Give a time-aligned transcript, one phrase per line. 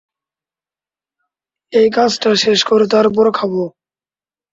[1.73, 3.63] এই কাজটা শেষ করে তারপর খাবো।